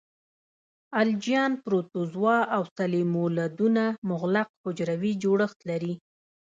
الجیان، 1.01 1.51
پروتوزوا 1.63 2.37
او 2.55 2.61
سلیمولدونه 2.77 3.85
مغلق 4.09 4.47
حجروي 4.63 5.11
جوړښت 5.23 5.59
لري. 5.69 5.93